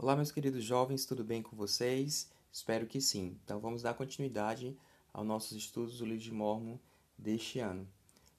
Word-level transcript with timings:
Olá, 0.00 0.14
meus 0.14 0.30
queridos 0.30 0.62
jovens, 0.62 1.04
tudo 1.04 1.24
bem 1.24 1.42
com 1.42 1.56
vocês? 1.56 2.30
Espero 2.52 2.86
que 2.86 3.00
sim. 3.00 3.36
Então, 3.44 3.58
vamos 3.58 3.82
dar 3.82 3.94
continuidade 3.94 4.78
aos 5.12 5.26
nossos 5.26 5.58
estudos 5.58 5.98
do 5.98 6.04
livro 6.04 6.22
de 6.22 6.30
Mormon 6.30 6.78
deste 7.18 7.58
ano. 7.58 7.84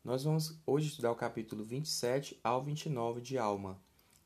Nós 0.02 0.24
vamos 0.24 0.58
hoje 0.66 0.88
estudar 0.88 1.12
o 1.12 1.18
capítulo 1.18 1.62
27 1.62 2.40
ao 2.42 2.64
29 2.64 3.20
de 3.20 3.38
Alma. 3.38 3.78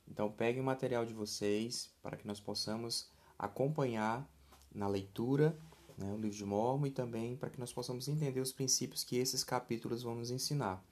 Então, 0.07 0.31
peguem 0.31 0.61
o 0.61 0.63
material 0.63 1.07
de 1.07 1.13
vocês 1.15 1.89
para 2.03 2.15
que 2.15 2.27
nós 2.27 2.39
possamos 2.39 3.09
acompanhar 3.39 4.29
na 4.71 4.87
leitura 4.87 5.57
né, 5.97 6.13
o 6.13 6.17
livro 6.17 6.37
de 6.37 6.45
Mormon 6.45 6.85
e 6.85 6.91
também 6.91 7.35
para 7.35 7.49
que 7.49 7.59
nós 7.59 7.73
possamos 7.73 8.07
entender 8.07 8.41
os 8.41 8.51
princípios 8.51 9.03
que 9.03 9.17
esses 9.17 9.43
capítulos 9.43 10.03
vão 10.03 10.13
nos 10.13 10.29
ensinar. 10.29 10.85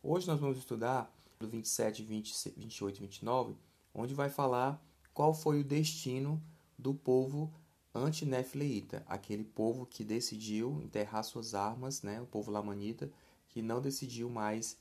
Hoje 0.00 0.28
nós 0.28 0.38
vamos 0.38 0.58
estudar 0.58 1.12
do 1.40 1.48
27, 1.48 2.04
20, 2.04 2.52
28 2.56 2.96
e 2.98 3.00
29, 3.00 3.56
onde 3.92 4.14
vai 4.14 4.30
falar 4.30 4.80
qual 5.18 5.34
foi 5.34 5.58
o 5.58 5.64
destino 5.64 6.40
do 6.78 6.94
povo 6.94 7.52
antinefleita, 7.92 9.02
aquele 9.04 9.42
povo 9.42 9.84
que 9.84 10.04
decidiu 10.04 10.80
enterrar 10.80 11.24
suas 11.24 11.56
armas, 11.56 12.02
né, 12.02 12.20
o 12.20 12.26
povo 12.26 12.52
lamanita, 12.52 13.10
que 13.48 13.60
não 13.60 13.80
decidiu 13.80 14.30
mais 14.30 14.78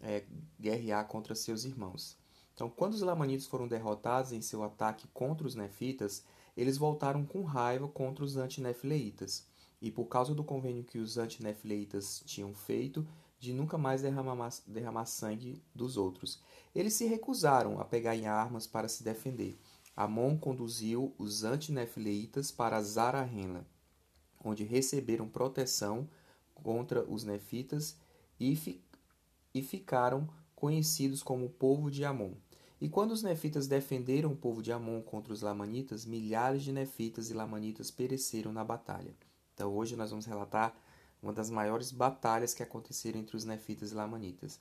é, 0.00 0.24
guerrear 0.58 1.06
contra 1.06 1.36
seus 1.36 1.64
irmãos. 1.64 2.18
Então, 2.52 2.68
quando 2.68 2.94
os 2.94 3.00
lamanitas 3.00 3.46
foram 3.46 3.68
derrotados 3.68 4.32
em 4.32 4.40
seu 4.40 4.64
ataque 4.64 5.06
contra 5.14 5.46
os 5.46 5.54
nefitas, 5.54 6.24
eles 6.56 6.76
voltaram 6.76 7.24
com 7.24 7.44
raiva 7.44 7.86
contra 7.86 8.24
os 8.24 8.36
antinefleitas. 8.36 9.46
E 9.80 9.88
por 9.88 10.06
causa 10.06 10.34
do 10.34 10.42
convênio 10.42 10.82
que 10.82 10.98
os 10.98 11.16
antinefleitas 11.16 12.24
tinham 12.26 12.52
feito, 12.52 13.06
de 13.38 13.52
nunca 13.52 13.78
mais 13.78 14.02
derramar, 14.02 14.50
derramar 14.66 15.06
sangue 15.06 15.62
dos 15.72 15.96
outros. 15.96 16.40
Eles 16.74 16.94
se 16.94 17.06
recusaram 17.06 17.78
a 17.78 17.84
pegar 17.84 18.16
em 18.16 18.26
armas 18.26 18.66
para 18.66 18.88
se 18.88 19.04
defender. 19.04 19.56
Amon 19.96 20.36
conduziu 20.36 21.14
os 21.16 21.42
antinefileitas 21.42 22.50
para 22.50 22.82
Zarahena, 22.82 23.66
onde 24.44 24.62
receberam 24.62 25.26
proteção 25.26 26.06
contra 26.54 27.02
os 27.02 27.24
nefitas 27.24 27.96
e, 28.38 28.54
fi 28.54 28.84
e 29.54 29.62
ficaram 29.62 30.28
conhecidos 30.54 31.22
como 31.22 31.46
o 31.46 31.50
povo 31.50 31.90
de 31.90 32.04
Amon. 32.04 32.32
E 32.78 32.90
quando 32.90 33.12
os 33.12 33.22
nefitas 33.22 33.66
defenderam 33.66 34.32
o 34.32 34.36
povo 34.36 34.62
de 34.62 34.70
Amon 34.70 35.00
contra 35.00 35.32
os 35.32 35.40
lamanitas, 35.40 36.04
milhares 36.04 36.62
de 36.62 36.72
nefitas 36.72 37.30
e 37.30 37.34
lamanitas 37.34 37.90
pereceram 37.90 38.52
na 38.52 38.62
batalha. 38.62 39.14
Então 39.54 39.74
hoje 39.74 39.96
nós 39.96 40.10
vamos 40.10 40.26
relatar 40.26 40.76
uma 41.22 41.32
das 41.32 41.48
maiores 41.48 41.90
batalhas 41.90 42.52
que 42.52 42.62
aconteceram 42.62 43.18
entre 43.18 43.34
os 43.34 43.46
nefitas 43.46 43.92
e 43.92 43.94
lamanitas. 43.94 44.60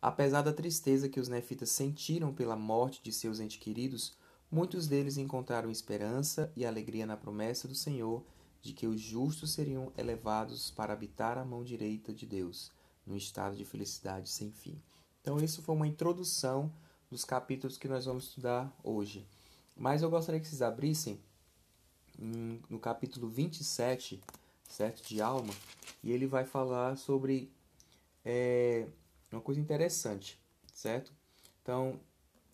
Apesar 0.00 0.42
da 0.42 0.52
tristeza 0.52 1.08
que 1.08 1.18
os 1.18 1.26
nefitas 1.26 1.70
sentiram 1.70 2.32
pela 2.32 2.54
morte 2.54 3.02
de 3.02 3.12
seus 3.12 3.40
entes 3.40 3.58
queridos, 3.58 4.16
Muitos 4.50 4.86
deles 4.86 5.18
encontraram 5.18 5.70
esperança 5.70 6.50
e 6.56 6.64
alegria 6.64 7.04
na 7.04 7.16
promessa 7.16 7.68
do 7.68 7.74
Senhor 7.74 8.24
de 8.62 8.72
que 8.72 8.86
os 8.86 9.00
justos 9.00 9.52
seriam 9.52 9.92
elevados 9.96 10.70
para 10.70 10.92
habitar 10.92 11.36
a 11.36 11.44
mão 11.44 11.62
direita 11.62 12.12
de 12.12 12.26
Deus, 12.26 12.72
num 13.06 13.16
estado 13.16 13.56
de 13.56 13.64
felicidade 13.64 14.28
sem 14.28 14.50
fim. 14.50 14.80
Então, 15.20 15.38
isso 15.38 15.62
foi 15.62 15.74
uma 15.74 15.86
introdução 15.86 16.72
dos 17.10 17.24
capítulos 17.24 17.76
que 17.76 17.88
nós 17.88 18.06
vamos 18.06 18.24
estudar 18.24 18.74
hoje. 18.82 19.26
Mas 19.76 20.02
eu 20.02 20.10
gostaria 20.10 20.40
que 20.40 20.46
vocês 20.46 20.62
abrissem 20.62 21.20
no 22.68 22.80
capítulo 22.80 23.28
27, 23.28 24.20
certo? 24.68 25.06
De 25.06 25.20
Alma, 25.20 25.54
e 26.02 26.10
ele 26.10 26.26
vai 26.26 26.44
falar 26.44 26.96
sobre 26.96 27.52
é, 28.24 28.86
uma 29.30 29.40
coisa 29.40 29.60
interessante, 29.60 30.40
certo? 30.72 31.12
Então, 31.62 32.00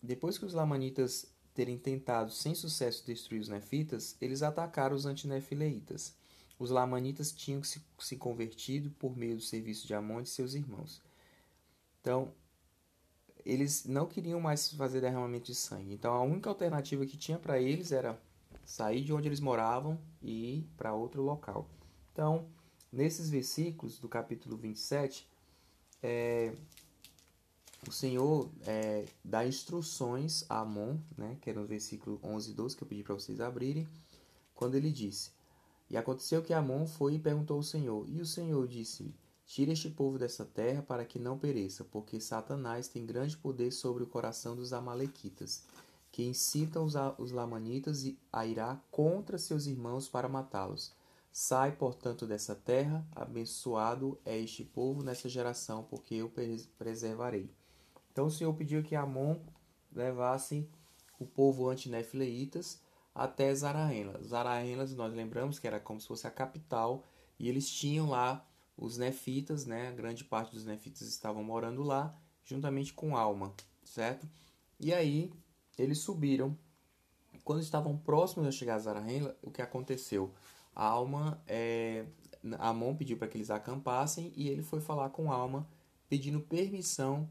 depois 0.03 0.37
que 0.37 0.45
os 0.45 0.53
Lamanitas 0.53 1.25
terem 1.55 1.77
tentado 1.77 2.31
sem 2.31 2.53
sucesso 2.53 3.05
destruir 3.05 3.39
os 3.39 3.47
nefitas, 3.47 4.15
eles 4.21 4.43
atacaram 4.43 4.95
os 4.95 5.05
antinefileitas. 5.05 6.13
Os 6.59 6.69
lamanitas 6.69 7.31
tinham 7.31 7.63
se, 7.63 7.81
se 7.97 8.17
convertido 8.17 8.91
por 8.91 9.17
meio 9.17 9.37
do 9.37 9.41
serviço 9.41 9.87
de 9.87 9.93
Amon 9.93 10.21
e 10.21 10.25
seus 10.25 10.53
irmãos. 10.53 11.01
Então, 12.01 12.31
eles 13.45 13.85
não 13.85 14.05
queriam 14.05 14.39
mais 14.39 14.71
fazer 14.73 15.01
derramamento 15.01 15.45
de 15.45 15.55
sangue. 15.55 15.93
Então, 15.93 16.13
a 16.13 16.21
única 16.21 16.49
alternativa 16.49 17.05
que 17.05 17.17
tinha 17.17 17.39
para 17.39 17.59
eles 17.59 17.91
era 17.91 18.19
sair 18.65 19.03
de 19.03 19.13
onde 19.13 19.27
eles 19.27 19.39
moravam 19.39 19.99
e 20.21 20.57
ir 20.57 20.69
para 20.75 20.93
outro 20.93 21.21
local. 21.21 21.69
Então, 22.11 22.47
nesses 22.91 23.29
versículos 23.29 23.97
do 23.99 24.09
capítulo 24.09 24.57
27, 24.57 25.29
é, 26.01 26.53
o 27.87 27.91
Senhor 27.91 28.49
é, 28.65 29.05
dá 29.23 29.45
instruções 29.45 30.43
a 30.49 30.59
Amon, 30.61 30.97
né, 31.17 31.37
que 31.41 31.49
era 31.49 31.59
no 31.59 31.67
versículo 31.67 32.19
11 32.23 32.51
e 32.51 32.53
12, 32.53 32.75
que 32.75 32.83
eu 32.83 32.87
pedi 32.87 33.03
para 33.03 33.13
vocês 33.13 33.39
abrirem, 33.39 33.87
quando 34.53 34.75
ele 34.75 34.91
disse: 34.91 35.31
E 35.89 35.97
aconteceu 35.97 36.41
que 36.41 36.53
Amon 36.53 36.87
foi 36.87 37.15
e 37.15 37.19
perguntou 37.19 37.57
ao 37.57 37.63
Senhor, 37.63 38.07
e 38.09 38.19
o 38.21 38.25
Senhor 38.25 38.67
disse: 38.67 39.13
Tira 39.45 39.71
este 39.71 39.89
povo 39.89 40.17
dessa 40.17 40.43
terra 40.43 40.81
para 40.81 41.05
que 41.05 41.19
não 41.19 41.37
pereça, 41.37 41.83
porque 41.83 42.19
Satanás 42.19 42.87
tem 42.87 43.05
grande 43.05 43.37
poder 43.37 43.71
sobre 43.71 44.03
o 44.03 44.07
coração 44.07 44.55
dos 44.55 44.73
Amalequitas, 44.73 45.63
que 46.11 46.23
incitam 46.23 46.85
os, 46.85 46.95
os 47.19 47.31
Lamanitas 47.31 48.03
a 48.31 48.45
irá 48.45 48.81
contra 48.89 49.37
seus 49.37 49.67
irmãos 49.67 50.09
para 50.09 50.27
matá-los. 50.29 50.91
Sai, 51.31 51.73
portanto, 51.73 52.25
dessa 52.25 52.55
terra, 52.55 53.05
abençoado 53.11 54.17
é 54.23 54.39
este 54.39 54.63
povo 54.63 55.03
nessa 55.03 55.27
geração, 55.27 55.83
porque 55.83 56.15
eu 56.15 56.31
preservarei. 56.77 57.53
Então 58.15 58.27
o 58.27 58.31
Senhor 58.31 58.53
pediu 58.53 58.81
que 58.81 58.95
Amon 58.95 59.35
levasse 59.91 60.65
o 61.19 61.25
povo 61.25 61.67
antinefleitas 61.67 62.81
até 63.13 63.53
Zarahena. 63.53 64.23
Zarahena, 64.23 64.85
nós 64.85 65.13
lembramos 65.13 65.59
que 65.59 65.67
era 65.67 65.81
como 65.81 65.99
se 65.99 66.07
fosse 66.07 66.25
a 66.25 66.31
capital, 66.31 67.03
e 67.37 67.49
eles 67.49 67.69
tinham 67.69 68.07
lá 68.07 68.47
os 68.77 68.97
nefitas, 68.97 69.65
né? 69.65 69.89
A 69.89 69.91
grande 69.91 70.23
parte 70.23 70.53
dos 70.53 70.63
nefitas 70.63 71.01
estavam 71.01 71.43
morando 71.43 71.83
lá, 71.83 72.17
juntamente 72.45 72.93
com 72.93 73.17
Alma, 73.17 73.53
certo? 73.83 74.25
E 74.79 74.93
aí 74.93 75.29
eles 75.77 75.97
subiram. 75.97 76.57
Quando 77.43 77.61
estavam 77.61 77.97
próximos 77.97 78.47
a 78.47 78.51
chegar 78.51 78.75
a 78.75 78.79
Zarahena, 78.79 79.35
o 79.41 79.51
que 79.51 79.61
aconteceu? 79.61 80.33
A 80.73 80.85
Alma, 80.85 81.43
é, 81.45 82.05
Amon 82.59 82.95
pediu 82.95 83.17
para 83.17 83.27
que 83.27 83.35
eles 83.35 83.49
acampassem 83.49 84.31
e 84.37 84.47
ele 84.47 84.63
foi 84.63 84.79
falar 84.79 85.09
com 85.09 85.33
Alma, 85.33 85.67
pedindo 86.07 86.39
permissão 86.39 87.29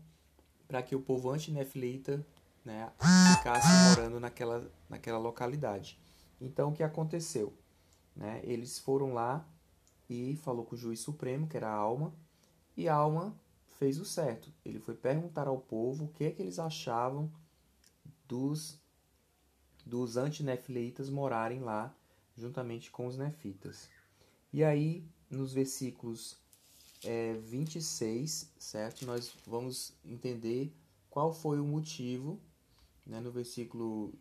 para 0.67 0.83
que 0.83 0.95
o 0.95 1.01
povo 1.01 1.31
antinefilita 1.31 2.25
né, 2.65 2.91
ficasse 3.37 3.69
morando 3.89 4.19
naquela, 4.19 4.71
naquela 4.89 5.19
localidade. 5.19 5.99
Então, 6.41 6.71
o 6.71 6.73
que 6.73 6.83
aconteceu? 6.83 7.53
Né? 8.17 8.41
Eles 8.43 8.79
foram 8.79 9.13
lá 9.13 9.47
e 10.09 10.37
falou 10.37 10.65
com 10.65 10.75
o 10.75 10.79
juiz 10.79 11.01
supremo, 11.01 11.47
que 11.47 11.57
era 11.57 11.69
a 11.69 11.75
Alma, 11.75 12.15
e 12.77 12.89
a 12.89 12.95
Alma 12.95 13.35
fez 13.79 13.99
o 13.99 14.05
certo. 14.05 14.53
Ele 14.65 14.79
foi 14.79 14.95
perguntar 14.95 15.47
ao 15.47 15.59
povo 15.59 16.05
o 16.05 16.09
que, 16.09 16.25
é 16.25 16.31
que 16.31 16.43
eles 16.43 16.59
achavam 16.59 17.31
dos, 18.27 18.81
dos 19.85 20.17
antinefileitas 20.17 21.11
morarem 21.11 21.61
lá 21.61 21.95
juntamente 22.37 22.91
com 22.91 23.07
os 23.07 23.17
nefitas. 23.17 23.89
E 24.53 24.65
aí, 24.65 25.05
nos 25.31 25.53
versículos 25.53 26.39
é, 27.05 27.35
26, 27.35 28.53
certo? 28.59 29.07
Nós 29.07 29.33
vamos 29.47 29.93
entender 30.05 30.73
qual 31.11 31.33
foi 31.33 31.61
o 31.61 31.65
motivo, 31.65 32.41
né? 33.07 33.21
no 33.21 33.31
versículo 33.31 34.13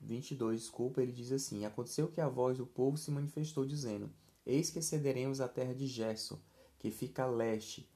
22, 0.00 0.60
desculpa, 0.60 1.02
ele 1.02 1.12
diz 1.12 1.32
assim: 1.32 1.64
Aconteceu 1.64 2.08
que 2.08 2.20
a 2.20 2.28
voz 2.28 2.58
do 2.58 2.66
povo 2.66 2.96
se 2.96 3.10
manifestou, 3.10 3.64
dizendo: 3.64 4.10
Eis 4.44 4.70
que 4.70 4.82
cederemos 4.82 5.40
a 5.40 5.48
terra 5.48 5.74
de 5.74 5.86
Gerson, 5.86 6.38
que 6.78 6.90
fica 6.90 7.24
a 7.24 7.30
leste, 7.30 7.88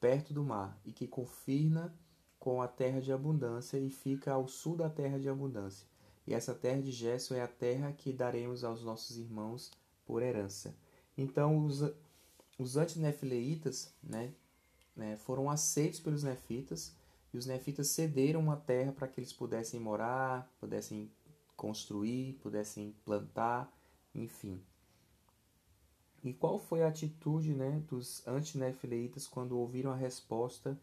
perto 0.00 0.32
do 0.32 0.42
mar, 0.42 0.80
e 0.84 0.92
que 0.92 1.06
confirma 1.06 1.94
com 2.38 2.60
a 2.60 2.66
terra 2.66 3.00
de 3.00 3.12
abundância 3.12 3.78
e 3.78 3.88
fica 3.88 4.32
ao 4.32 4.48
sul 4.48 4.76
da 4.76 4.90
terra 4.90 5.18
de 5.18 5.28
abundância. 5.28 5.86
E 6.26 6.34
essa 6.34 6.54
terra 6.54 6.80
de 6.80 6.90
Gerson 6.90 7.34
é 7.34 7.42
a 7.42 7.48
terra 7.48 7.92
que 7.92 8.12
daremos 8.12 8.64
aos 8.64 8.82
nossos 8.82 9.16
irmãos 9.16 9.70
por 10.04 10.22
herança. 10.22 10.74
Então, 11.16 11.64
os, 11.64 11.82
os 12.62 12.76
antinefileitas 12.76 13.92
né, 14.02 14.32
né, 14.96 15.16
foram 15.16 15.50
aceitos 15.50 15.98
pelos 15.98 16.22
nefitas 16.22 16.94
e 17.32 17.36
os 17.36 17.46
nefitas 17.46 17.88
cederam 17.88 18.40
uma 18.40 18.56
terra 18.56 18.92
para 18.92 19.08
que 19.08 19.18
eles 19.18 19.32
pudessem 19.32 19.80
morar, 19.80 20.48
pudessem 20.60 21.10
construir, 21.56 22.34
pudessem 22.42 22.94
plantar, 23.04 23.72
enfim. 24.14 24.62
E 26.22 26.32
qual 26.32 26.58
foi 26.58 26.82
a 26.82 26.88
atitude 26.88 27.52
né, 27.52 27.82
dos 27.88 28.26
antinefileitas 28.28 29.26
quando 29.26 29.58
ouviram 29.58 29.90
a 29.90 29.96
resposta 29.96 30.78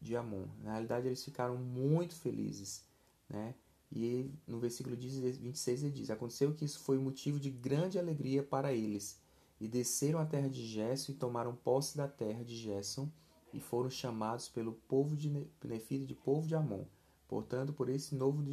de 0.00 0.14
Amon? 0.14 0.46
Na 0.62 0.72
realidade, 0.72 1.08
eles 1.08 1.24
ficaram 1.24 1.56
muito 1.56 2.14
felizes. 2.14 2.84
Né? 3.28 3.54
E 3.90 4.30
no 4.46 4.60
versículo 4.60 4.94
26 4.94 5.82
ele 5.82 5.92
diz: 5.92 6.10
Aconteceu 6.10 6.54
que 6.54 6.64
isso 6.64 6.78
foi 6.78 6.98
motivo 6.98 7.40
de 7.40 7.50
grande 7.50 7.98
alegria 7.98 8.42
para 8.42 8.72
eles 8.72 9.18
e 9.60 9.66
desceram 9.66 10.18
à 10.18 10.26
terra 10.26 10.48
de 10.48 10.64
Gerson 10.66 11.12
e 11.12 11.14
tomaram 11.14 11.54
posse 11.54 11.96
da 11.96 12.06
terra 12.06 12.44
de 12.44 12.56
Gerson 12.56 13.10
e 13.52 13.60
foram 13.60 13.88
chamados 13.88 14.48
pelo 14.48 14.72
povo 14.72 15.16
de 15.16 15.30
Nefita 15.64 16.04
de 16.04 16.14
povo 16.14 16.46
de 16.46 16.54
Amon. 16.54 16.84
Portanto, 17.26 17.72
por 17.72 17.88
esse 17.88 18.14
novo 18.14 18.44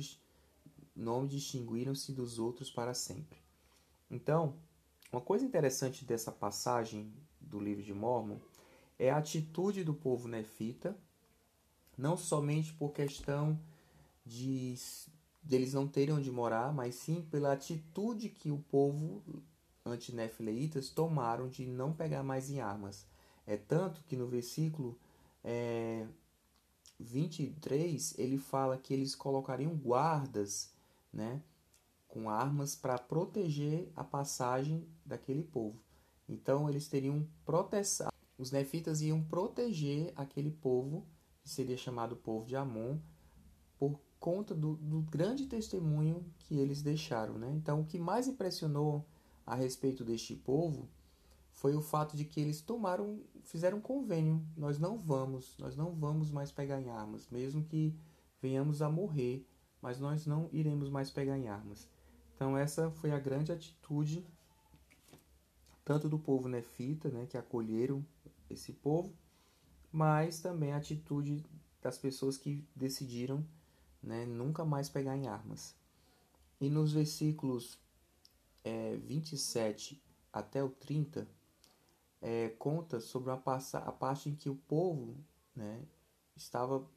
nome 0.96 1.28
distinguiram-se 1.28 2.12
dos 2.12 2.40
outros 2.40 2.70
para 2.72 2.94
sempre. 2.94 3.40
Então, 4.10 4.56
uma 5.12 5.22
coisa 5.22 5.46
interessante 5.46 6.06
dessa 6.06 6.32
passagem 6.32 7.14
do 7.40 7.60
livro 7.60 7.84
de 7.84 7.94
Mormon 7.94 8.40
é 8.98 9.12
a 9.12 9.18
atitude 9.18 9.84
do 9.84 9.94
povo 9.94 10.28
nefita, 10.28 10.98
não 11.98 12.16
somente 12.16 12.74
por 12.74 12.94
questão 12.94 13.60
de 14.26 14.76
deles 15.42 15.74
não 15.74 15.88
terem 15.88 16.16
onde 16.16 16.32
morar, 16.32 16.74
mas 16.74 16.96
sim 16.96 17.22
pela 17.30 17.52
atitude 17.52 18.30
que 18.30 18.50
o 18.50 18.60
povo 18.72 19.22
antinefileitas 19.86 20.90
tomaram 20.90 21.50
de 21.50 21.66
não 21.66 21.94
pegar 21.94 22.24
mais 22.24 22.50
em 22.50 22.60
armas. 22.60 23.06
É 23.46 23.58
tanto 23.58 24.04
que 24.04 24.16
no 24.16 24.28
versículo 24.28 24.98
é, 25.44 26.08
23 27.00 28.18
ele 28.18 28.38
fala 28.38 28.78
que 28.78 28.94
eles 28.94 29.14
colocariam 29.14 29.76
guardas 29.76 30.72
né, 31.12 31.42
com 32.08 32.30
armas 32.30 32.76
para 32.76 32.98
proteger 32.98 33.92
a 33.96 34.04
passagem 34.04 34.88
daquele 35.06 35.44
povo. 35.44 35.78
Então 36.28 36.70
eles 36.70 36.88
teriam 36.88 37.28
proteção. 37.46 38.12
Os 38.38 38.52
nefitas 38.52 39.02
iam 39.02 39.22
proteger 39.22 40.14
aquele 40.16 40.52
povo, 40.52 41.06
que 41.42 41.50
seria 41.50 41.78
chamado 41.78 42.16
povo 42.16 42.46
de 42.46 42.56
Amon, 42.56 42.98
por 43.78 44.00
conta 44.20 44.56
do, 44.56 44.78
do 44.78 45.02
grande 45.02 45.46
testemunho 45.46 46.26
que 46.40 46.58
eles 46.58 46.82
deixaram. 46.82 47.38
Né? 47.38 47.52
Então 47.52 47.82
o 47.82 47.86
que 47.86 48.00
mais 48.00 48.28
impressionou 48.28 49.06
a 49.46 49.56
respeito 49.56 50.04
deste 50.04 50.36
povo 50.36 50.90
foi 51.52 51.76
o 51.76 51.82
fato 51.82 52.18
de 52.18 52.26
que 52.26 52.40
eles 52.42 52.62
tomaram, 52.62 53.22
fizeram 53.44 53.78
um 53.78 53.82
convênio. 53.82 54.46
Nós 54.58 54.80
não 54.80 54.98
vamos, 54.98 55.58
nós 55.60 55.76
não 55.76 55.94
vamos 55.94 56.32
mais 56.32 56.52
pegar 56.52 56.82
em 56.82 56.90
armas, 56.90 57.30
mesmo 57.30 57.64
que 57.64 57.96
venhamos 58.42 58.82
a 58.82 58.90
morrer, 58.90 59.48
mas 59.82 60.00
nós 60.00 60.26
não 60.26 60.50
iremos 60.52 60.90
mais 60.90 61.12
pegar 61.12 61.38
em 61.38 61.48
armas. 61.48 61.88
Então 62.36 62.58
essa 62.58 62.90
foi 62.92 63.12
a 63.12 63.20
grande 63.20 63.52
atitude 63.52 64.26
tanto 65.86 66.08
do 66.08 66.18
povo 66.18 66.48
nefita, 66.48 67.10
né, 67.10 67.26
que 67.26 67.38
acolheram 67.38 68.06
esse 68.50 68.72
povo, 68.72 69.14
mas 69.92 70.40
também 70.40 70.72
a 70.72 70.78
atitude 70.78 71.46
das 71.82 71.98
pessoas 71.98 72.38
que 72.38 72.66
decidiram 72.76 73.46
né, 74.02 74.26
nunca 74.26 74.64
mais 74.64 74.90
pegar 74.90 75.18
em 75.18 75.28
armas. 75.28 75.76
E 76.60 76.70
nos 76.70 76.94
versículos 76.94 77.78
é, 78.64 78.96
27 78.98 80.02
até 80.32 80.64
o 80.64 80.70
30, 80.70 81.28
é, 82.22 82.50
conta 82.58 83.00
sobre 83.00 83.32
a, 83.32 83.34
a 83.36 83.92
parte 83.92 84.30
em 84.30 84.36
que 84.36 84.50
o 84.50 84.56
povo 84.56 85.16
né, 85.56 85.86
estava 86.36 86.88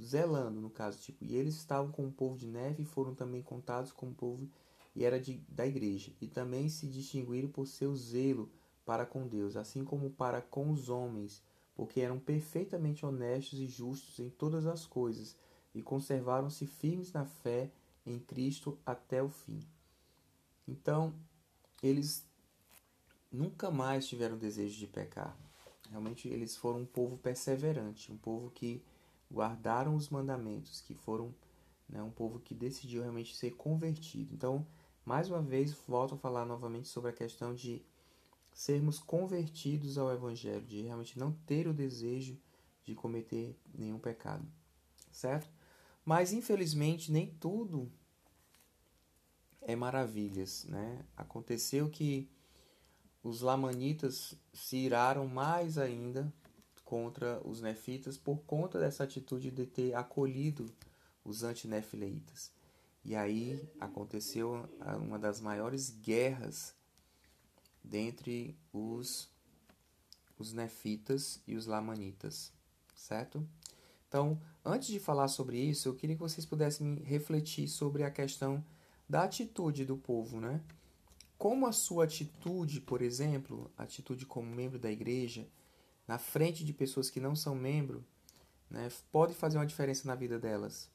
zelando, 0.00 0.60
no 0.60 0.70
caso, 0.70 1.00
tipo, 1.00 1.24
e 1.24 1.34
eles 1.34 1.54
estavam 1.54 1.90
com 1.90 2.06
o 2.06 2.12
povo 2.12 2.36
de 2.36 2.46
neve 2.46 2.82
e 2.82 2.86
foram 2.86 3.14
também 3.14 3.42
contados 3.42 3.92
como 3.92 4.14
povo 4.14 4.48
e 4.94 5.04
era 5.04 5.20
de, 5.20 5.38
da 5.48 5.66
igreja, 5.66 6.10
e 6.20 6.26
também 6.26 6.68
se 6.70 6.86
distinguiram 6.86 7.50
por 7.50 7.66
seu 7.66 7.94
zelo 7.94 8.50
para 8.84 9.04
com 9.04 9.28
Deus, 9.28 9.56
assim 9.56 9.84
como 9.84 10.10
para 10.10 10.40
com 10.40 10.70
os 10.70 10.88
homens, 10.88 11.42
porque 11.74 12.00
eram 12.00 12.18
perfeitamente 12.18 13.04
honestos 13.04 13.60
e 13.60 13.66
justos 13.66 14.18
em 14.18 14.30
todas 14.30 14.66
as 14.66 14.86
coisas, 14.86 15.36
e 15.74 15.82
conservaram-se 15.82 16.66
firmes 16.66 17.12
na 17.12 17.26
fé 17.26 17.70
em 18.06 18.18
Cristo 18.18 18.78
até 18.86 19.22
o 19.22 19.28
fim. 19.28 19.60
Então, 20.66 21.14
eles 21.82 22.26
nunca 23.30 23.70
mais 23.70 24.06
tiveram 24.06 24.36
desejo 24.36 24.78
de 24.78 24.86
pecar. 24.86 25.36
Realmente 25.90 26.28
eles 26.28 26.56
foram 26.56 26.80
um 26.80 26.86
povo 26.86 27.16
perseverante, 27.16 28.10
um 28.10 28.16
povo 28.16 28.50
que 28.50 28.82
guardaram 29.30 29.94
os 29.94 30.08
mandamentos, 30.08 30.80
que 30.80 30.94
foram 30.94 31.34
né, 31.88 32.02
um 32.02 32.10
povo 32.10 32.40
que 32.40 32.54
decidiu 32.54 33.02
realmente 33.02 33.36
ser 33.36 33.52
convertido. 33.52 34.34
Então, 34.34 34.66
mais 35.04 35.28
uma 35.28 35.40
vez, 35.40 35.72
volto 35.86 36.14
a 36.14 36.18
falar 36.18 36.44
novamente 36.44 36.88
sobre 36.88 37.10
a 37.10 37.14
questão 37.14 37.54
de 37.54 37.84
sermos 38.52 38.98
convertidos 38.98 39.98
ao 39.98 40.10
Evangelho, 40.10 40.66
de 40.66 40.82
realmente 40.82 41.18
não 41.18 41.32
ter 41.46 41.68
o 41.68 41.74
desejo 41.74 42.36
de 42.84 42.94
cometer 42.94 43.56
nenhum 43.74 43.98
pecado, 43.98 44.46
certo? 45.12 45.48
Mas 46.04 46.32
infelizmente 46.32 47.12
nem 47.12 47.26
tudo 47.34 47.90
é 49.62 49.74
maravilhas, 49.74 50.64
né? 50.64 51.04
Aconteceu 51.16 51.90
que 51.90 52.28
os 53.22 53.40
lamanitas 53.40 54.34
se 54.52 54.76
iraram 54.76 55.26
mais 55.26 55.78
ainda 55.78 56.32
contra 56.84 57.40
os 57.44 57.60
nefitas 57.60 58.16
por 58.16 58.38
conta 58.42 58.78
dessa 58.78 59.02
atitude 59.02 59.50
de 59.50 59.66
ter 59.66 59.94
acolhido 59.94 60.72
os 61.24 61.42
antinefileitas. 61.42 62.52
E 63.04 63.14
aí 63.16 63.68
aconteceu 63.80 64.68
uma 65.00 65.18
das 65.18 65.40
maiores 65.40 65.90
guerras 65.90 66.74
dentre 67.82 68.56
os, 68.72 69.28
os 70.38 70.52
nefitas 70.52 71.40
e 71.46 71.56
os 71.56 71.66
lamanitas, 71.66 72.52
certo? 72.94 73.46
Então, 74.08 74.40
antes 74.64 74.88
de 74.88 75.00
falar 75.00 75.28
sobre 75.28 75.58
isso, 75.58 75.88
eu 75.88 75.94
queria 75.94 76.16
que 76.16 76.22
vocês 76.22 76.46
pudessem 76.46 76.96
refletir 77.04 77.68
sobre 77.68 78.02
a 78.04 78.10
questão 78.10 78.64
da 79.08 79.24
atitude 79.24 79.84
do 79.84 79.96
povo, 79.96 80.40
né? 80.40 80.60
Como 81.38 81.66
a 81.66 81.72
sua 81.72 82.04
atitude, 82.04 82.80
por 82.80 83.02
exemplo, 83.02 83.70
atitude 83.76 84.24
como 84.24 84.54
membro 84.54 84.78
da 84.78 84.90
igreja, 84.90 85.46
na 86.06 86.18
frente 86.18 86.64
de 86.64 86.72
pessoas 86.72 87.10
que 87.10 87.20
não 87.20 87.36
são 87.36 87.54
membro, 87.54 88.04
né, 88.70 88.88
pode 89.12 89.34
fazer 89.34 89.58
uma 89.58 89.66
diferença 89.66 90.06
na 90.06 90.14
vida 90.14 90.38
delas. 90.38 90.90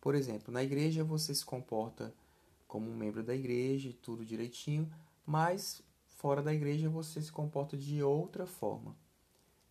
Por 0.00 0.14
exemplo, 0.14 0.52
na 0.52 0.62
igreja 0.62 1.04
você 1.04 1.34
se 1.34 1.44
comporta 1.44 2.14
como 2.66 2.90
um 2.90 2.96
membro 2.96 3.22
da 3.22 3.34
igreja 3.34 3.88
e 3.88 3.94
tudo 3.94 4.24
direitinho, 4.24 4.90
mas 5.24 5.82
fora 6.06 6.42
da 6.42 6.52
igreja 6.52 6.88
você 6.88 7.22
se 7.22 7.32
comporta 7.32 7.76
de 7.76 8.02
outra 8.02 8.46
forma. 8.46 8.96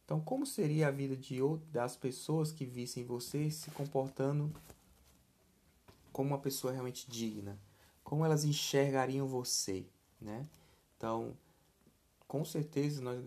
Então, 0.05 0.21
como 0.21 0.45
seria 0.45 0.87
a 0.87 0.91
vida 0.91 1.17
de 1.17 1.39
das 1.71 1.97
pessoas 1.97 2.51
que 2.51 2.65
vissem 2.65 3.03
você 3.03 3.51
se 3.51 3.69
comportando 3.71 4.53
como 6.13 6.29
uma 6.29 6.39
pessoa 6.39 6.71
realmente 6.71 7.09
digna? 7.09 7.59
Como 8.07 8.23
elas 8.23 8.45
enxergariam 8.45 9.27
você, 9.27 9.85
né? 10.21 10.47
Então, 10.95 11.35
com 12.25 12.45
certeza 12.45 13.01
nós, 13.01 13.19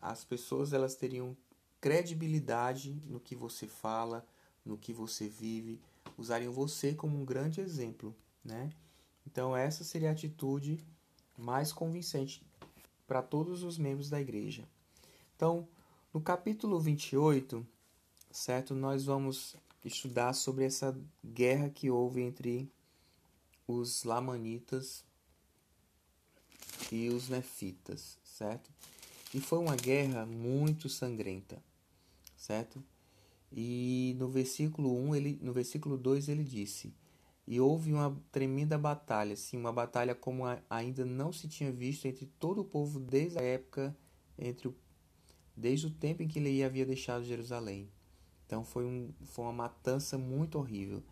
as 0.00 0.24
pessoas 0.24 0.72
elas 0.72 0.94
teriam 0.94 1.36
credibilidade 1.80 3.02
no 3.06 3.18
que 3.18 3.34
você 3.34 3.66
fala, 3.66 4.24
no 4.64 4.78
que 4.78 4.92
você 4.92 5.28
vive, 5.28 5.80
usariam 6.16 6.52
você 6.52 6.94
como 6.94 7.20
um 7.20 7.24
grande 7.24 7.60
exemplo, 7.60 8.14
né? 8.44 8.70
Então 9.26 9.56
essa 9.56 9.82
seria 9.82 10.10
a 10.10 10.12
atitude 10.12 10.78
mais 11.36 11.72
convincente 11.72 12.40
para 13.08 13.22
todos 13.22 13.64
os 13.64 13.76
membros 13.76 14.08
da 14.08 14.20
igreja. 14.20 14.68
Então, 15.34 15.66
no 16.14 16.20
capítulo 16.20 16.78
28, 16.78 17.66
certo, 18.30 18.72
nós 18.72 19.04
vamos 19.04 19.56
estudar 19.84 20.32
sobre 20.32 20.64
essa 20.64 20.96
guerra 21.24 21.68
que 21.68 21.90
houve 21.90 22.20
entre 22.20 22.70
os 23.68 24.02
Lamanitas 24.02 25.04
e 26.90 27.08
os 27.10 27.28
Nefitas, 27.28 28.18
certo? 28.24 28.70
E 29.34 29.40
foi 29.40 29.58
uma 29.58 29.76
guerra 29.76 30.24
muito 30.24 30.88
sangrenta, 30.88 31.62
certo? 32.36 32.82
E 33.52 34.16
no 34.18 34.28
versículo 34.28 34.96
1, 35.08 35.14
ele, 35.14 35.38
no 35.42 35.52
versículo 35.52 35.98
2 35.98 36.28
ele 36.30 36.42
disse: 36.42 36.94
E 37.46 37.60
houve 37.60 37.92
uma 37.92 38.18
tremenda 38.32 38.78
batalha, 38.78 39.36
sim, 39.36 39.58
uma 39.58 39.72
batalha 39.72 40.14
como 40.14 40.44
ainda 40.68 41.04
não 41.04 41.30
se 41.30 41.46
tinha 41.46 41.70
visto 41.70 42.06
entre 42.06 42.26
todo 42.38 42.62
o 42.62 42.64
povo 42.64 42.98
desde 42.98 43.38
a 43.38 43.42
época 43.42 43.94
entre 44.38 44.68
o, 44.68 44.74
desde 45.54 45.88
o 45.88 45.90
tempo 45.90 46.22
em 46.22 46.28
que 46.28 46.38
ele 46.38 46.62
havia 46.62 46.86
deixado 46.86 47.24
Jerusalém. 47.24 47.90
Então 48.46 48.64
foi, 48.64 48.84
um, 48.84 49.12
foi 49.24 49.44
uma 49.44 49.52
matança 49.52 50.16
muito 50.16 50.58
horrível. 50.58 51.02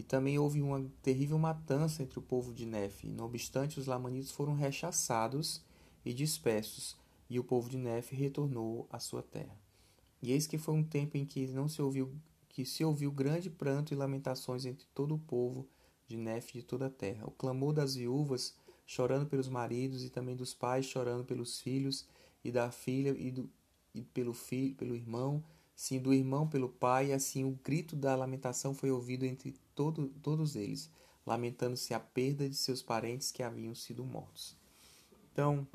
E 0.00 0.02
também 0.02 0.38
houve 0.38 0.62
uma 0.62 0.82
terrível 1.02 1.38
matança 1.38 2.02
entre 2.02 2.18
o 2.18 2.22
povo 2.22 2.54
de 2.54 2.64
Nefe. 2.64 3.06
Não 3.06 3.26
obstante, 3.26 3.78
os 3.78 3.86
lamanitas 3.86 4.30
foram 4.30 4.54
rechaçados 4.54 5.62
e 6.02 6.14
dispersos, 6.14 6.96
e 7.28 7.38
o 7.38 7.44
povo 7.44 7.68
de 7.68 7.76
Nefe 7.76 8.16
retornou 8.16 8.88
à 8.90 8.98
sua 8.98 9.22
terra. 9.22 9.54
E 10.22 10.32
eis 10.32 10.46
que 10.46 10.56
foi 10.56 10.72
um 10.72 10.82
tempo 10.82 11.18
em 11.18 11.26
que 11.26 11.46
não 11.48 11.68
se 11.68 11.82
ouviu 11.82 12.10
que 12.48 12.64
se 12.64 12.82
ouviu 12.82 13.12
grande 13.12 13.50
pranto 13.50 13.92
e 13.92 13.96
lamentações 13.96 14.64
entre 14.64 14.86
todo 14.94 15.14
o 15.14 15.18
povo 15.18 15.68
de 16.08 16.16
Nefe 16.16 16.56
e 16.56 16.60
de 16.62 16.66
toda 16.66 16.86
a 16.86 16.90
terra. 16.90 17.26
O 17.26 17.30
clamor 17.30 17.74
das 17.74 17.94
viúvas 17.94 18.56
chorando 18.86 19.26
pelos 19.26 19.50
maridos 19.50 20.02
e 20.02 20.08
também 20.08 20.34
dos 20.34 20.54
pais 20.54 20.86
chorando 20.86 21.26
pelos 21.26 21.60
filhos 21.60 22.08
e 22.42 22.50
da 22.50 22.70
filha 22.70 23.14
e, 23.18 23.30
do, 23.30 23.50
e 23.94 24.02
pelo 24.02 24.32
filho, 24.32 24.74
pelo 24.76 24.96
irmão 24.96 25.44
sim 25.80 25.98
do 25.98 26.12
irmão 26.12 26.46
pelo 26.46 26.68
pai, 26.68 27.10
assim 27.10 27.42
o 27.42 27.58
grito 27.64 27.96
da 27.96 28.14
lamentação 28.14 28.74
foi 28.74 28.90
ouvido 28.90 29.24
entre 29.24 29.54
todo, 29.80 30.08
todos 30.22 30.56
eles, 30.56 30.90
lamentando-se 31.24 31.94
a 31.94 31.98
perda 31.98 32.46
de 32.46 32.54
seus 32.54 32.82
parentes 32.82 33.32
que 33.32 33.42
haviam 33.42 33.74
sido 33.74 34.04
mortos. 34.04 34.54
Então, 35.32 35.66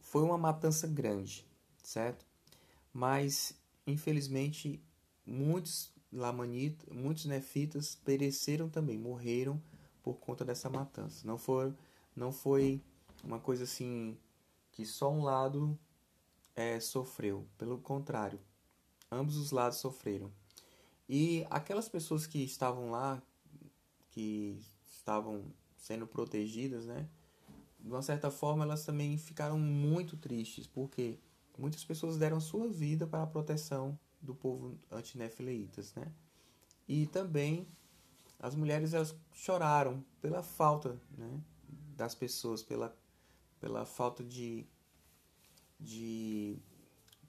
foi 0.00 0.22
uma 0.22 0.38
matança 0.38 0.86
grande, 0.86 1.46
certo? 1.82 2.24
Mas, 2.94 3.54
infelizmente, 3.86 4.82
muitos 5.26 5.92
lamanitas, 6.10 6.88
muitos 6.88 7.26
nefitas 7.26 7.94
pereceram 7.94 8.70
também, 8.70 8.98
morreram 8.98 9.62
por 10.02 10.14
conta 10.14 10.42
dessa 10.42 10.70
matança. 10.70 11.26
Não 11.26 11.36
foi, 11.36 11.74
não 12.16 12.32
foi 12.32 12.80
uma 13.22 13.38
coisa 13.38 13.64
assim 13.64 14.16
que 14.72 14.86
só 14.86 15.12
um 15.12 15.22
lado 15.22 15.78
é, 16.56 16.80
sofreu. 16.80 17.46
Pelo 17.58 17.76
contrário, 17.76 18.40
ambos 19.12 19.36
os 19.36 19.50
lados 19.50 19.76
sofreram. 19.76 20.32
E 21.08 21.46
aquelas 21.50 21.88
pessoas 21.88 22.26
que 22.26 22.38
estavam 22.38 22.90
lá, 22.90 23.22
que 24.10 24.58
estavam 24.86 25.44
sendo 25.76 26.06
protegidas, 26.06 26.86
né? 26.86 27.08
De 27.78 27.90
uma 27.90 28.02
certa 28.02 28.30
forma, 28.30 28.64
elas 28.64 28.84
também 28.84 29.18
ficaram 29.18 29.58
muito 29.58 30.16
tristes, 30.16 30.66
porque 30.66 31.18
muitas 31.58 31.84
pessoas 31.84 32.16
deram 32.16 32.40
sua 32.40 32.68
vida 32.68 33.06
para 33.06 33.22
a 33.22 33.26
proteção 33.26 33.98
do 34.20 34.34
povo 34.34 34.78
antinefileitas, 34.90 35.94
né? 35.94 36.10
E 36.88 37.06
também 37.06 37.66
as 38.38 38.54
mulheres 38.54 38.94
elas 38.94 39.14
choraram 39.32 40.04
pela 40.20 40.42
falta, 40.42 41.00
né, 41.16 41.40
das 41.96 42.14
pessoas, 42.14 42.62
pela 42.62 42.96
pela 43.60 43.86
falta 43.86 44.22
de 44.22 44.66
de 45.80 46.58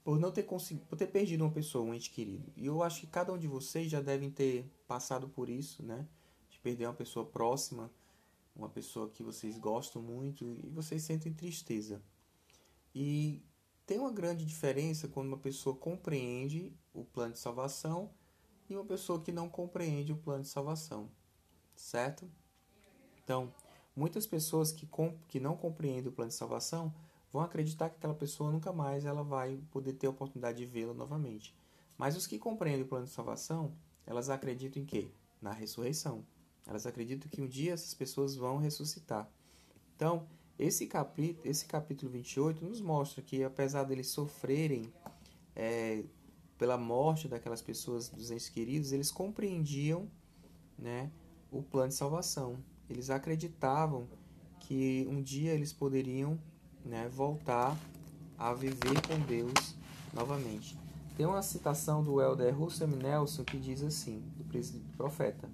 por 0.06 0.20
não 0.20 0.32
ter 0.32 0.44
conseguido, 0.44 0.86
por 0.86 0.96
ter 0.96 1.08
perdido 1.08 1.44
uma 1.44 1.52
pessoa, 1.52 1.84
um 1.84 1.92
ente 1.92 2.12
querido. 2.12 2.54
E 2.56 2.68
eu 2.68 2.84
acho 2.84 3.02
que 3.02 3.08
cada 3.08 3.34
um 3.34 3.40
de 3.40 3.48
vocês 3.48 3.90
já 3.90 4.00
devem 4.00 4.30
ter 4.30 4.72
passado 4.88 5.28
por 5.28 5.50
isso, 5.50 5.82
né? 5.82 6.08
De 6.48 6.60
perder 6.60 6.86
uma 6.86 6.94
pessoa 6.94 7.26
próxima, 7.26 7.92
uma 8.56 8.70
pessoa 8.70 9.10
que 9.10 9.24
vocês 9.24 9.58
gostam 9.58 10.04
muito 10.04 10.46
e 10.64 10.70
vocês 10.70 11.02
sentem 11.02 11.34
tristeza. 11.34 12.04
E 12.94 13.42
tem 13.88 13.98
uma 13.98 14.12
grande 14.12 14.46
diferença 14.46 15.08
quando 15.08 15.28
uma 15.28 15.40
pessoa 15.40 15.76
compreende 15.76 16.72
o 16.94 17.04
plano 17.04 17.34
de 17.34 17.40
salvação 17.40 18.12
e 18.70 18.76
uma 18.76 18.86
pessoa 18.86 19.20
que 19.20 19.32
não 19.32 19.50
compreende 19.50 20.14
o 20.14 20.18
plano 20.18 20.44
de 20.44 20.50
salvação, 20.50 21.10
certo? 21.76 22.30
Então, 23.24 23.52
muitas 23.96 24.28
pessoas 24.28 24.72
que, 24.72 24.88
que 25.28 25.40
não 25.40 25.58
compreendem 25.58 26.10
o 26.10 26.12
plano 26.12 26.30
de 26.30 26.36
salvação 26.38 26.94
vão 27.36 27.44
acreditar 27.44 27.90
que 27.90 27.98
aquela 27.98 28.14
pessoa 28.14 28.50
nunca 28.50 28.72
mais 28.72 29.04
ela 29.04 29.22
vai 29.22 29.60
poder 29.70 29.94
ter 29.94 30.08
a 30.08 30.10
oportunidade 30.10 30.58
de 30.58 30.66
vê-la 30.66 30.94
novamente. 30.94 31.54
Mas 31.98 32.16
os 32.16 32.26
que 32.26 32.40
compreendem 32.40 32.84
o 32.84 32.88
plano 32.88 33.06
de 33.06 33.12
salvação, 33.12 33.74
elas 34.06 34.30
acreditam 34.30 34.82
em 34.82 34.86
quê? 34.86 35.10
Na 35.42 35.52
ressurreição. 35.52 36.26
Elas 36.66 36.86
acreditam 36.86 37.30
que 37.30 37.42
um 37.42 37.48
dia 37.48 37.74
essas 37.74 37.94
pessoas 37.94 38.38
vão 38.38 38.58
ressuscitar. 38.58 39.30
Então, 39.96 40.26
esse 40.58 40.88
capítulo, 40.88 41.46
esse 41.46 41.66
capítulo 41.66 42.10
28 42.10 42.64
nos 42.64 42.80
mostra 42.80 43.22
que, 43.22 43.44
apesar 43.44 43.84
deles 43.84 44.08
sofrerem 44.08 44.94
é, 45.54 46.06
pela 46.58 46.78
morte 46.78 47.28
daquelas 47.28 47.62
pessoas, 47.62 48.08
dos 48.08 48.32
entes 48.32 48.48
queridos, 48.48 48.94
eles 48.94 49.12
compreendiam 49.12 50.10
né, 50.80 51.12
o 51.52 51.62
plano 51.62 51.90
de 51.90 51.96
salvação. 51.96 52.64
Eles 52.90 53.10
acreditavam 53.10 54.08
que 54.62 55.06
um 55.10 55.22
dia 55.22 55.54
eles 55.54 55.74
poderiam 55.74 56.40
né, 56.86 57.10
voltar 57.10 57.78
a 58.38 58.54
viver 58.54 59.02
com 59.08 59.20
Deus 59.20 59.76
novamente. 60.14 60.78
Tem 61.18 61.26
uma 61.26 61.42
citação 61.42 62.04
do 62.04 62.22
Elder 62.22 62.58
Russell 62.58 62.88
Nelson 62.88 63.44
que 63.44 63.58
diz 63.58 63.82
assim, 63.82 64.20
do 64.38 64.98
profeta: 64.98 65.50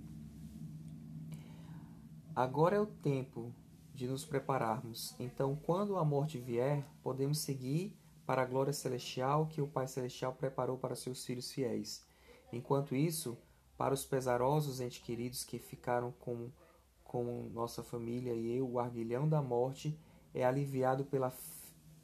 Agora 2.36 2.76
é 2.76 2.80
o 2.80 2.86
tempo 2.86 3.54
de 3.94 4.08
nos 4.08 4.26
prepararmos. 4.26 5.14
Então, 5.20 5.56
quando 5.56 5.98
a 5.98 6.06
morte 6.06 6.38
vier, 6.38 6.84
podemos 7.04 7.40
seguir 7.40 7.96
para 8.26 8.42
a 8.42 8.46
glória 8.46 8.74
celestial 8.74 9.48
que 9.48 9.62
o 9.62 9.68
Pai 9.68 9.88
celestial 9.88 10.34
preparou 10.34 10.78
para 10.78 10.96
seus 10.96 11.26
filhos 11.26 11.52
fiéis. 11.52 12.04
Enquanto 12.52 12.96
isso, 12.96 13.38
para 13.78 13.94
os 13.94 14.06
pesarosos 14.06 14.80
entes 14.80 15.04
queridos 15.04 15.44
que 15.44 15.60
ficaram 15.60 16.12
com, 16.14 16.50
com 17.04 17.50
nossa 17.54 17.84
família 17.84 18.34
e 18.34 18.58
eu, 18.58 18.70
o 18.70 18.80
arguilhão 18.80 19.28
da 19.28 19.42
morte 19.42 19.98
é 20.34 20.46
aliviado 20.46 21.04
pela, 21.06 21.34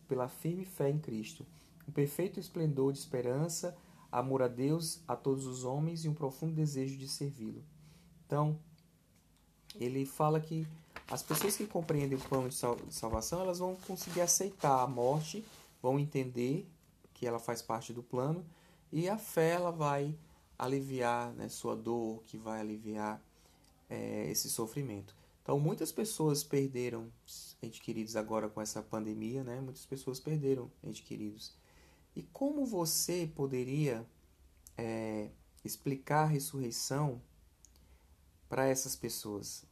pela 0.08 0.28
firme 0.28 0.66
fé 0.66 0.90
em 0.90 1.00
Cristo, 1.00 1.46
um 1.88 1.92
perfeito 1.92 2.40
esplendor 2.40 2.92
de 2.92 3.00
esperança, 3.00 3.76
amor 4.12 4.42
a 4.42 4.48
Deus, 4.48 5.00
a 5.08 5.16
todos 5.16 5.46
os 5.46 5.64
homens 5.64 6.04
e 6.04 6.10
um 6.10 6.14
profundo 6.14 6.54
desejo 6.54 6.98
de 6.98 7.08
servi-lo. 7.08 7.64
Então, 8.26 8.60
ele 9.76 10.06
fala 10.06 10.40
que 10.40 10.68
as 11.10 11.24
pessoas 11.24 11.56
que 11.56 11.66
compreendem 11.66 12.18
o 12.18 12.22
plano 12.22 12.50
de 12.50 12.56
salvação, 12.94 13.42
elas 13.42 13.60
vão 13.60 13.76
conseguir 13.88 14.22
aceitar 14.22 14.82
a 14.82 14.88
morte, 14.88 15.46
vão 15.82 15.98
entender 16.00 16.68
que 17.14 17.26
ela 17.26 17.40
faz 17.40 17.62
parte 17.62 17.94
do 17.94 18.04
plano 18.04 18.46
e 18.92 19.08
a 19.08 19.18
fé 19.18 19.52
ela 19.52 19.72
vai 19.72 20.14
aliviar 20.58 21.32
né, 21.34 21.48
sua 21.48 21.76
dor, 21.76 22.24
que 22.26 22.38
vai 22.38 22.60
aliviar 22.60 23.22
é, 23.90 24.30
esse 24.30 24.50
sofrimento. 24.50 25.16
Então, 25.44 25.60
muitas 25.60 25.92
pessoas 25.92 26.44
perderam 26.44 27.08
entes 27.62 27.80
queridos 27.80 28.16
agora 28.16 28.50
com 28.50 28.62
essa 28.62 28.82
pandemia, 28.82 29.44
né? 29.44 29.60
Muitas 29.60 29.86
pessoas 29.86 30.20
perderam 30.20 30.72
entes 30.84 31.02
queridos. 31.02 31.56
E 32.16 32.24
como 32.24 32.66
você 32.66 33.32
poderia 33.36 34.06
é, 34.78 35.30
explicar 35.64 36.24
a 36.24 36.28
ressurreição 36.28 37.22
para 38.50 38.66
essas 38.66 38.96
pessoas? 38.96 39.66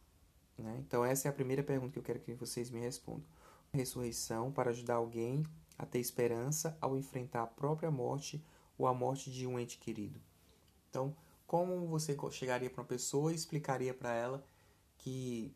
Né? 0.57 0.77
Então, 0.85 1.03
essa 1.03 1.27
é 1.27 1.29
a 1.29 1.33
primeira 1.33 1.63
pergunta 1.63 1.93
que 1.93 1.99
eu 1.99 2.03
quero 2.03 2.19
que 2.19 2.33
vocês 2.33 2.69
me 2.69 2.79
respondam. 2.79 3.25
Ressurreição 3.73 4.51
para 4.51 4.71
ajudar 4.71 4.95
alguém 4.95 5.43
a 5.77 5.85
ter 5.85 5.99
esperança 5.99 6.77
ao 6.79 6.95
enfrentar 6.95 7.43
a 7.43 7.47
própria 7.47 7.91
morte 7.91 8.43
ou 8.77 8.87
a 8.87 8.93
morte 8.93 9.31
de 9.31 9.45
um 9.45 9.59
ente 9.59 9.77
querido. 9.77 10.21
Então, 10.89 11.15
como 11.45 11.87
você 11.87 12.17
chegaria 12.31 12.69
para 12.69 12.81
uma 12.81 12.87
pessoa 12.87 13.31
e 13.31 13.35
explicaria 13.35 13.93
para 13.93 14.13
ela 14.13 14.45
que 14.97 15.53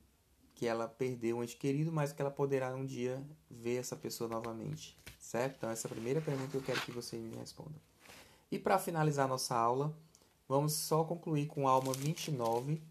que 0.60 0.68
ela 0.68 0.90
perdeu 0.90 1.38
um 1.38 1.44
ente 1.44 1.56
querido, 1.56 1.90
mas 1.90 2.12
que 2.12 2.22
ela 2.22 2.30
poderá 2.30 2.76
um 2.76 2.86
dia 2.86 3.26
ver 3.50 3.78
essa 3.78 3.96
pessoa 3.96 4.30
novamente, 4.30 4.98
certo? 5.18 5.56
Então, 5.56 5.70
essa 5.70 5.88
é 5.88 5.90
a 5.90 5.94
primeira 5.94 6.20
pergunta 6.20 6.52
que 6.52 6.58
eu 6.58 6.62
quero 6.62 6.82
que 6.82 6.92
você 6.92 7.16
me 7.16 7.34
responda. 7.38 7.80
E 8.52 8.60
para 8.60 8.78
finalizar 8.78 9.26
nossa 9.26 9.56
aula, 9.56 9.98
vamos 10.50 10.74
só 10.74 11.06
concluir 11.06 11.48
com 11.48 11.66
Alma 11.66 11.94
29, 11.94 12.84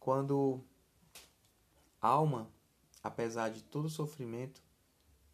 quando 0.00 0.60
Alma, 2.00 2.50
apesar 3.04 3.50
de 3.50 3.62
todo 3.62 3.84
o 3.84 3.90
sofrimento 3.90 4.60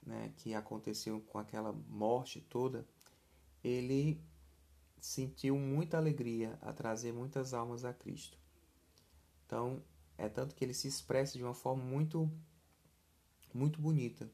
né, 0.07 0.31
que 0.37 0.53
aconteceu 0.53 1.23
com 1.23 1.39
aquela 1.39 1.73
morte 1.89 2.39
toda, 2.51 2.87
ele 3.65 4.21
sentiu 5.01 5.57
muita 5.57 5.97
alegria 5.97 6.59
a 6.61 6.71
trazer 6.71 7.15
muitas 7.15 7.55
almas 7.55 7.83
a 7.87 7.95
Cristo. 7.95 8.37
Então, 9.47 9.83
é 10.19 10.29
tanto 10.29 10.55
que 10.55 10.65
ele 10.65 10.75
se 10.75 10.89
expressa 10.89 11.39
de 11.39 11.45
uma 11.45 11.55
forma 11.55 11.83
muito, 11.83 12.29
muito 13.55 13.81
bonita. 13.81 14.29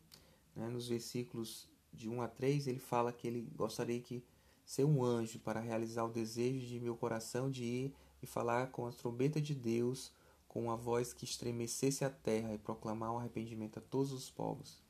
Né? 0.57 0.67
Nos 0.69 0.89
versículos 0.89 1.69
de 1.93 2.09
1 2.09 2.23
a 2.23 2.29
3, 2.29 2.67
ele 2.67 2.81
fala 2.81 3.13
que 3.13 3.29
ele 3.29 3.43
gostaria 3.55 4.01
que 4.01 4.25
ser 4.65 4.85
um 4.85 5.05
anjo 5.05 5.39
para 5.39 5.61
realizar 5.61 6.05
o 6.05 6.13
desejo 6.13 6.67
de 6.67 6.81
meu 6.81 6.97
coração 6.97 7.51
de 7.51 7.65
ir 7.65 7.95
e 8.23 8.27
falar 8.27 8.69
com 8.69 8.87
a 8.87 8.93
trombeta 8.93 9.41
de 9.41 9.55
Deus, 9.55 10.11
com 10.49 10.65
uma 10.65 10.77
voz 10.77 11.13
que 11.13 11.27
estremecesse 11.27 12.03
a 12.03 12.11
terra 12.11 12.55
e 12.55 12.59
proclamar 12.59 13.13
o 13.13 13.19
arrependimento 13.19 13.79
a 13.79 13.83
todos 13.83 14.11
os 14.11 14.31
povos. 14.31 14.83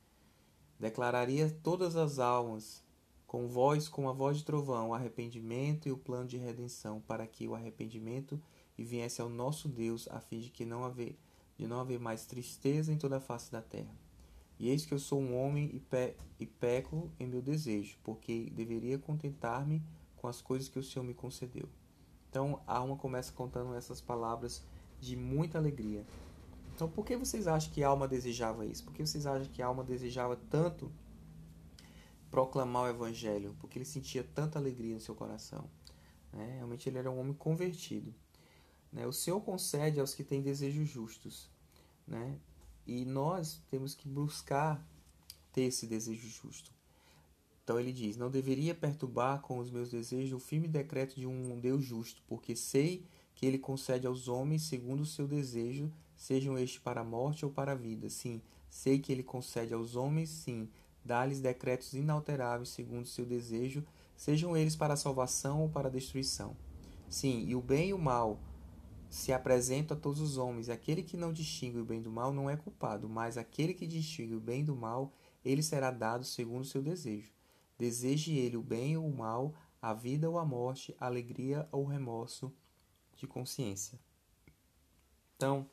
Declararia 0.79 1.49
todas 1.61 1.97
as 1.97 2.19
almas, 2.19 2.81
com 3.27 3.47
voz 3.47 3.89
como 3.89 4.09
a 4.09 4.13
voz 4.13 4.37
de 4.37 4.45
trovão, 4.45 4.89
o 4.89 4.93
arrependimento 4.93 5.89
e 5.89 5.91
o 5.91 5.97
plano 5.97 6.27
de 6.27 6.37
redenção, 6.37 7.01
para 7.01 7.27
que 7.27 7.47
o 7.47 7.55
arrependimento 7.55 8.41
e 8.77 8.83
viesse 8.83 9.21
ao 9.21 9.29
nosso 9.29 9.67
Deus, 9.67 10.07
a 10.09 10.19
fim 10.19 10.39
de 10.39 10.49
que 10.49 10.65
não 10.65 10.83
haver, 10.83 11.17
de 11.57 11.67
não 11.67 11.79
haver 11.79 11.99
mais 11.99 12.25
tristeza 12.25 12.91
em 12.91 12.97
toda 12.97 13.17
a 13.17 13.21
face 13.21 13.51
da 13.51 13.61
terra. 13.61 13.95
E 14.57 14.69
eis 14.69 14.85
que 14.85 14.93
eu 14.93 14.99
sou 14.99 15.19
um 15.19 15.37
homem 15.37 15.69
e, 15.73 15.79
pe 15.79 16.15
e 16.39 16.45
peco 16.45 17.11
em 17.19 17.27
meu 17.27 17.41
desejo, 17.41 17.97
porque 18.03 18.49
deveria 18.51 18.97
contentar-me 18.97 19.81
com 20.15 20.27
as 20.27 20.41
coisas 20.41 20.69
que 20.69 20.79
o 20.79 20.83
Senhor 20.83 21.05
me 21.05 21.13
concedeu. 21.13 21.67
Então 22.29 22.61
a 22.65 22.77
alma 22.77 22.95
começa 22.95 23.31
contando 23.31 23.75
essas 23.75 24.01
palavras 24.01 24.63
de 24.99 25.15
muita 25.15 25.57
alegria. 25.57 26.05
Então 26.73 26.89
por 26.89 27.05
que 27.05 27.15
vocês 27.15 27.47
acham 27.47 27.71
que 27.71 27.83
a 27.83 27.87
alma 27.87 28.07
desejava 28.07 28.65
isso? 28.65 28.83
Por 28.83 28.93
que 28.93 29.05
vocês 29.05 29.25
acham 29.25 29.51
que 29.51 29.61
a 29.61 29.67
alma 29.67 29.83
desejava 29.83 30.35
tanto 30.49 30.91
proclamar 32.31 32.83
o 32.83 32.87
evangelho? 32.89 33.55
Porque 33.59 33.77
ele 33.77 33.85
sentia 33.85 34.23
tanta 34.23 34.57
alegria 34.57 34.93
no 34.93 34.99
seu 34.99 35.15
coração. 35.15 35.69
Né? 36.31 36.55
Realmente 36.55 36.89
ele 36.89 36.97
era 36.97 37.09
um 37.09 37.19
homem 37.19 37.33
convertido. 37.33 38.13
Né? 38.95 39.05
O 39.05 39.11
Senhor 39.11 39.41
concede 39.41 39.99
aos 39.99 40.15
que 40.15 40.23
têm 40.23 40.41
desejos 40.41 40.87
justos. 40.87 41.49
Né? 42.07 42.39
E 42.87 43.03
nós 43.03 43.61
temos 43.69 43.93
que 43.93 44.07
buscar 44.07 44.81
ter 45.51 45.63
esse 45.63 45.85
desejo 45.85 46.27
justo. 46.29 46.71
Então 47.63 47.79
ele 47.79 47.91
diz: 47.91 48.15
Não 48.15 48.31
deveria 48.31 48.73
perturbar 48.73 49.41
com 49.41 49.59
os 49.59 49.69
meus 49.69 49.91
desejos 49.91 50.31
o 50.31 50.39
firme 50.39 50.67
decreto 50.67 51.15
de 51.15 51.27
um 51.27 51.59
Deus 51.59 51.83
justo, 51.83 52.21
porque 52.27 52.55
sei 52.55 53.05
que 53.35 53.45
ele 53.45 53.57
concede 53.57 54.07
aos 54.07 54.29
homens 54.29 54.63
segundo 54.63 55.01
o 55.01 55.05
seu 55.05 55.27
desejo, 55.27 55.91
sejam 56.15 56.57
estes 56.57 56.79
para 56.79 57.01
a 57.01 57.03
morte 57.03 57.43
ou 57.43 57.51
para 57.51 57.73
a 57.73 57.75
vida. 57.75 58.09
Sim, 58.09 58.41
sei 58.69 58.99
que 58.99 59.11
ele 59.11 59.23
concede 59.23 59.73
aos 59.73 59.95
homens, 59.95 60.29
sim, 60.29 60.69
dá-lhes 61.03 61.41
decretos 61.41 61.93
inalteráveis 61.93 62.69
segundo 62.69 63.03
o 63.03 63.09
seu 63.09 63.25
desejo, 63.25 63.83
sejam 64.15 64.55
eles 64.55 64.75
para 64.75 64.93
a 64.93 64.97
salvação 64.97 65.63
ou 65.63 65.69
para 65.69 65.89
a 65.89 65.91
destruição. 65.91 66.55
Sim, 67.09 67.45
e 67.45 67.55
o 67.55 67.61
bem 67.61 67.89
e 67.89 67.93
o 67.93 67.97
mal 67.97 68.39
se 69.09 69.31
apresentam 69.31 69.95
a 69.95 69.99
todos 69.99 70.19
os 70.19 70.37
homens. 70.37 70.69
Aquele 70.69 71.03
que 71.03 71.17
não 71.17 71.33
distingue 71.33 71.79
o 71.79 71.85
bem 71.85 72.01
do 72.01 72.11
mal 72.11 72.33
não 72.33 72.49
é 72.49 72.55
culpado, 72.57 73.07
mas 73.07 73.37
aquele 73.37 73.73
que 73.73 73.87
distingue 73.87 74.35
o 74.35 74.39
bem 74.39 74.63
do 74.63 74.75
mal, 74.75 75.13
ele 75.43 75.63
será 75.63 75.91
dado 75.91 76.25
segundo 76.25 76.61
o 76.61 76.65
seu 76.65 76.81
desejo. 76.81 77.31
Deseje 77.77 78.37
ele 78.37 78.57
o 78.57 78.61
bem 78.61 78.97
ou 78.97 79.07
o 79.07 79.15
mal, 79.15 79.53
a 79.81 79.93
vida 79.93 80.29
ou 80.29 80.39
a 80.39 80.45
morte, 80.45 80.95
a 80.99 81.05
alegria 81.05 81.67
ou 81.71 81.83
o 81.83 81.87
remorso 81.87 82.51
de 83.15 83.27
consciência. 83.27 83.99
Então, 85.35 85.69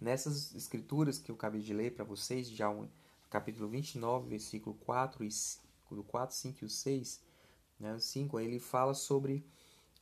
nessas 0.00 0.54
escrituras 0.54 1.18
que 1.18 1.30
eu 1.30 1.34
acabei 1.34 1.60
de 1.60 1.72
ler 1.72 1.94
para 1.94 2.04
vocês, 2.04 2.48
já 2.50 2.68
um, 2.68 2.88
capítulo 3.30 3.68
29, 3.68 4.28
versículo 4.28 4.76
4 4.80 5.24
e 5.24 5.28
do 5.94 6.02
4, 6.02 6.34
5 6.34 6.64
e 6.64 6.68
6, 6.68 7.20
né, 7.78 7.94
o 7.94 8.00
5, 8.00 8.40
ele 8.40 8.58
fala 8.58 8.94
sobre 8.94 9.44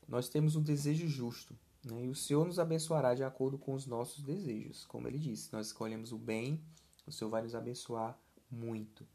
nós 0.08 0.28
temos 0.28 0.56
um 0.56 0.62
desejo 0.62 1.06
justo, 1.06 1.56
né, 1.84 2.04
e 2.04 2.08
o 2.08 2.14
Senhor 2.14 2.46
nos 2.46 2.58
abençoará 2.58 3.14
de 3.14 3.24
acordo 3.24 3.58
com 3.58 3.74
os 3.74 3.86
nossos 3.86 4.22
desejos. 4.22 4.84
Como 4.84 5.08
ele 5.08 5.18
disse, 5.18 5.52
nós 5.52 5.68
escolhemos 5.68 6.12
o 6.12 6.18
bem, 6.18 6.60
o 7.06 7.12
Senhor 7.12 7.30
vai 7.30 7.42
nos 7.42 7.54
abençoar 7.54 8.18
muito, 8.50 9.06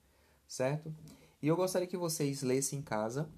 certo? 0.47 0.93
E 1.41 1.47
eu 1.47 1.55
gostaria 1.55 1.87
que 1.87 1.97
vocês 1.97 2.41
lessem 2.41 2.79
em 2.79 2.81
casa 2.81 3.29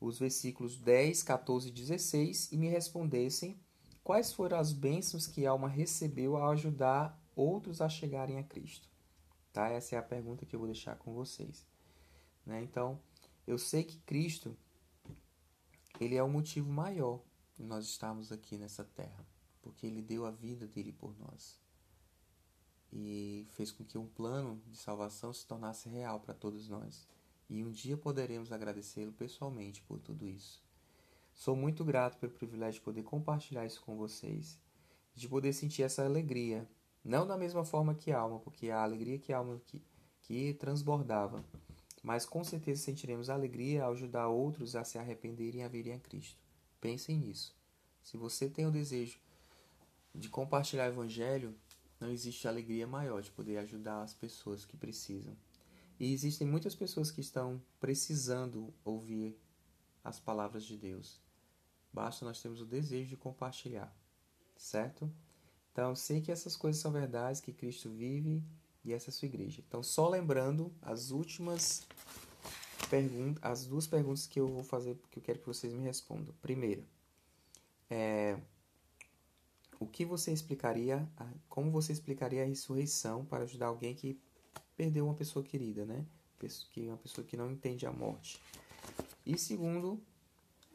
os 0.00 0.18
versículos 0.18 0.76
10, 0.78 1.22
14 1.22 1.68
e 1.68 1.72
16 1.72 2.52
e 2.52 2.56
me 2.56 2.68
respondessem 2.68 3.58
quais 4.04 4.32
foram 4.32 4.58
as 4.58 4.72
bênçãos 4.72 5.26
que 5.26 5.46
a 5.46 5.50
alma 5.50 5.68
recebeu 5.68 6.36
ao 6.36 6.50
ajudar 6.50 7.20
outros 7.34 7.80
a 7.80 7.88
chegarem 7.88 8.38
a 8.38 8.42
Cristo. 8.44 8.88
Tá? 9.52 9.68
Essa 9.68 9.96
é 9.96 9.98
a 9.98 10.02
pergunta 10.02 10.46
que 10.46 10.54
eu 10.54 10.60
vou 10.60 10.68
deixar 10.68 10.96
com 10.96 11.12
vocês. 11.12 11.66
Né? 12.44 12.62
Então, 12.62 13.00
eu 13.46 13.58
sei 13.58 13.82
que 13.82 13.98
Cristo 13.98 14.56
ele 15.98 16.14
é 16.14 16.22
o 16.22 16.28
motivo 16.28 16.70
maior 16.70 17.20
nós 17.58 17.86
estarmos 17.86 18.32
aqui 18.32 18.56
nessa 18.58 18.84
terra, 18.84 19.26
porque 19.62 19.86
ele 19.86 20.02
deu 20.02 20.26
a 20.26 20.30
vida 20.30 20.66
dele 20.66 20.92
por 20.92 21.16
nós 21.18 21.58
e 22.92 23.46
fez 23.50 23.70
com 23.70 23.84
que 23.84 23.98
um 23.98 24.06
plano 24.06 24.60
de 24.66 24.76
salvação 24.76 25.32
se 25.32 25.46
tornasse 25.46 25.88
real 25.88 26.20
para 26.20 26.34
todos 26.34 26.68
nós. 26.68 27.06
E 27.48 27.62
um 27.62 27.70
dia 27.70 27.96
poderemos 27.96 28.52
agradecê-lo 28.52 29.12
pessoalmente 29.12 29.82
por 29.82 30.00
tudo 30.00 30.26
isso. 30.26 30.62
Sou 31.34 31.54
muito 31.54 31.84
grato 31.84 32.18
pelo 32.18 32.32
privilégio 32.32 32.80
de 32.80 32.84
poder 32.84 33.02
compartilhar 33.02 33.66
isso 33.66 33.82
com 33.82 33.96
vocês, 33.96 34.58
de 35.14 35.28
poder 35.28 35.52
sentir 35.52 35.82
essa 35.82 36.04
alegria, 36.04 36.68
não 37.04 37.26
da 37.26 37.36
mesma 37.36 37.64
forma 37.64 37.94
que 37.94 38.10
a 38.10 38.18
alma, 38.18 38.40
porque 38.40 38.70
a 38.70 38.82
alegria 38.82 39.18
que 39.18 39.32
a 39.32 39.38
alma 39.38 39.60
que, 39.66 39.82
que 40.22 40.54
transbordava, 40.54 41.44
mas 42.02 42.24
com 42.24 42.42
certeza 42.42 42.82
sentiremos 42.82 43.28
alegria 43.28 43.84
ao 43.84 43.92
ajudar 43.92 44.28
outros 44.28 44.74
a 44.74 44.82
se 44.82 44.98
arrependerem 44.98 45.60
e 45.60 45.64
a 45.64 45.68
virem 45.68 45.92
a 45.92 46.00
Cristo. 46.00 46.45
Pensem 46.80 47.16
nisso. 47.16 47.54
Se 48.02 48.16
você 48.16 48.48
tem 48.48 48.66
o 48.66 48.70
desejo 48.70 49.18
de 50.14 50.28
compartilhar 50.28 50.84
o 50.84 50.92
Evangelho, 50.92 51.54
não 51.98 52.10
existe 52.10 52.46
alegria 52.46 52.86
maior 52.86 53.22
de 53.22 53.30
poder 53.30 53.58
ajudar 53.58 54.02
as 54.02 54.14
pessoas 54.14 54.64
que 54.64 54.76
precisam. 54.76 55.36
E 55.98 56.12
existem 56.12 56.46
muitas 56.46 56.74
pessoas 56.74 57.10
que 57.10 57.20
estão 57.20 57.60
precisando 57.80 58.72
ouvir 58.84 59.38
as 60.04 60.20
palavras 60.20 60.64
de 60.64 60.76
Deus. 60.76 61.20
Basta 61.92 62.24
nós 62.24 62.40
termos 62.40 62.60
o 62.60 62.66
desejo 62.66 63.08
de 63.08 63.16
compartilhar, 63.16 63.96
certo? 64.56 65.10
Então, 65.72 65.94
sei 65.94 66.20
que 66.20 66.30
essas 66.30 66.56
coisas 66.56 66.80
são 66.80 66.92
verdades, 66.92 67.40
que 67.40 67.52
Cristo 67.52 67.90
vive 67.90 68.42
e 68.84 68.92
essa 68.92 69.08
é 69.08 69.10
a 69.10 69.12
sua 69.12 69.26
igreja. 69.26 69.62
Então, 69.66 69.82
só 69.82 70.08
lembrando 70.08 70.72
as 70.80 71.10
últimas 71.10 71.86
perguntas, 72.86 73.42
as 73.42 73.66
duas 73.66 73.86
perguntas 73.86 74.26
que 74.26 74.40
eu 74.40 74.48
vou 74.48 74.62
fazer, 74.62 74.96
que 75.10 75.18
eu 75.18 75.22
quero 75.22 75.38
que 75.38 75.46
vocês 75.46 75.72
me 75.72 75.82
respondam. 75.82 76.34
Primeira, 76.40 76.82
é, 77.90 78.38
o 79.78 79.86
que 79.86 80.04
você 80.04 80.32
explicaria, 80.32 81.08
como 81.48 81.70
você 81.70 81.92
explicaria 81.92 82.42
a 82.42 82.46
ressurreição 82.46 83.24
para 83.24 83.44
ajudar 83.44 83.66
alguém 83.66 83.94
que 83.94 84.18
perdeu 84.76 85.04
uma 85.04 85.14
pessoa 85.14 85.44
querida, 85.44 85.84
né? 85.84 86.04
Que 86.72 86.86
é 86.86 86.88
uma 86.88 86.98
pessoa 86.98 87.26
que 87.26 87.36
não 87.36 87.50
entende 87.50 87.86
a 87.86 87.92
morte. 87.92 88.40
E 89.24 89.36
segundo, 89.38 90.00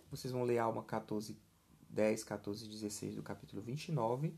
vocês 0.09 0.31
vão 0.31 0.43
ler 0.43 0.57
Alma 0.57 0.83
14, 0.83 1.37
10, 1.89 2.23
14 2.23 2.65
e 2.65 2.69
16 2.69 3.15
do 3.15 3.23
capítulo 3.23 3.61
29 3.61 4.33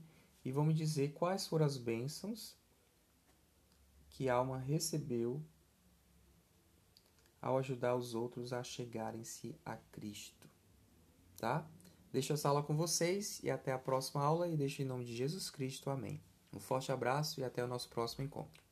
e 0.45 0.51
vão 0.51 0.65
me 0.65 0.73
dizer 0.73 1.13
quais 1.13 1.47
foram 1.47 1.65
as 1.65 1.77
bênçãos 1.77 2.55
que 4.09 4.29
a 4.29 4.35
alma 4.35 4.59
recebeu 4.59 5.41
ao 7.43 7.57
ajudar 7.57 7.95
os 7.95 8.15
outros 8.15 8.53
a 8.53 8.63
chegarem-se 8.63 9.53
a 9.65 9.75
Cristo. 9.91 10.47
Tá? 11.37 11.67
Deixo 12.11 12.31
essa 12.31 12.47
aula 12.47 12.63
com 12.63 12.75
vocês 12.75 13.41
e 13.43 13.51
até 13.51 13.73
a 13.73 13.77
próxima 13.77 14.23
aula 14.23 14.47
e 14.47 14.55
deixo 14.55 14.81
em 14.81 14.85
nome 14.85 15.03
de 15.03 15.13
Jesus 15.13 15.49
Cristo. 15.49 15.89
Amém. 15.89 16.21
Um 16.53 16.59
forte 16.59 16.91
abraço 16.91 17.41
e 17.41 17.43
até 17.43 17.63
o 17.63 17.67
nosso 17.67 17.89
próximo 17.89 18.23
encontro. 18.23 18.62